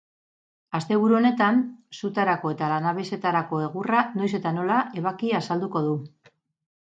Asteburu 0.77 1.15
honetan, 1.17 1.59
sutarako 1.99 2.53
eta 2.55 2.69
lanabesetarako 2.71 3.59
egurra 3.67 4.01
noiz 4.21 4.31
eta 4.39 4.57
nola 4.61 4.79
ebaki 5.03 5.33
azalduko 5.41 5.85
du. 5.89 5.93